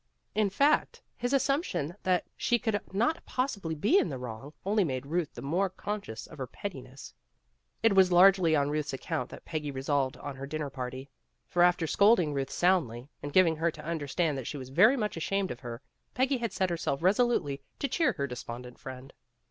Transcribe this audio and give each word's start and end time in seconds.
In 0.33 0.49
fact, 0.49 0.99
his 1.15 1.31
assumption 1.31 1.93
that 2.01 2.25
she 2.35 2.57
could 2.57 2.81
not 2.91 3.23
possibly 3.27 3.75
be 3.75 3.99
in 3.99 4.09
the 4.09 4.17
wrong 4.17 4.51
only 4.65 4.83
made 4.83 5.05
Ruth 5.05 5.31
the 5.35 5.43
more 5.43 5.69
conscious 5.69 6.25
of 6.25 6.39
her 6.39 6.47
pettiness. 6.47 7.13
It 7.83 7.93
was 7.93 8.11
largely 8.11 8.55
on 8.55 8.71
Ruth's 8.71 8.93
account 8.93 9.29
that 9.29 9.45
Peggy 9.45 9.69
resolved 9.69 10.17
on 10.17 10.35
her 10.37 10.47
dinner 10.47 10.71
party. 10.71 11.11
For 11.45 11.61
after 11.61 11.85
scold 11.85 12.19
ing 12.19 12.33
Ruth 12.33 12.49
soundly, 12.49 13.09
and 13.21 13.31
giving 13.31 13.57
her 13.57 13.69
to 13.69 13.87
under 13.87 14.07
stand 14.07 14.39
that 14.39 14.47
she 14.47 14.57
was 14.57 14.69
very 14.69 14.97
much 14.97 15.17
ashamed 15.17 15.51
of 15.51 15.59
her, 15.59 15.83
Peggy 16.15 16.37
had 16.39 16.51
set 16.51 16.71
herself 16.71 17.03
resolutely 17.03 17.61
to 17.77 17.87
cheer 17.87 18.13
her 18.13 18.23
186 18.23 18.23
PEGGY 18.23 18.23
GIVES 18.23 18.23
A 18.23 18.25
DINNER 18.25 18.25
187 18.25 18.25
despondent 18.67 18.79
friend. 18.79 19.13